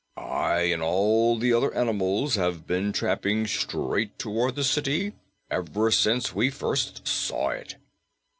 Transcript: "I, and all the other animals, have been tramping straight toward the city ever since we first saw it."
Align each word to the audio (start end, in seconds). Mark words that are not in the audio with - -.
"I, 0.17 0.61
and 0.61 0.81
all 0.81 1.37
the 1.37 1.53
other 1.53 1.71
animals, 1.75 2.33
have 2.33 2.65
been 2.65 2.91
tramping 2.91 3.45
straight 3.45 4.17
toward 4.17 4.55
the 4.55 4.63
city 4.63 5.13
ever 5.51 5.91
since 5.91 6.33
we 6.33 6.49
first 6.49 7.07
saw 7.07 7.49
it." 7.49 7.75